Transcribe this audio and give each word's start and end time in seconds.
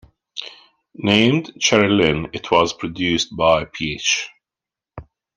Named 0.95 1.45
"Cheryl 1.59 2.01
Lynn", 2.01 2.31
it 2.33 2.49
was 2.49 2.73
produced 2.73 3.37
by 3.37 3.65
Paich. 3.65 4.29